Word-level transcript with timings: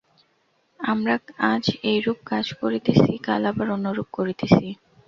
আমরা 0.79 1.15
আজ 1.51 1.63
এইরূপ 1.83 2.19
কাজ 2.25 2.45
করিতেছি, 2.61 3.11
কাল 3.25 3.41
আবার 3.51 3.67
অন্যরূপ 3.71 4.07
করিতেছি। 4.13 4.65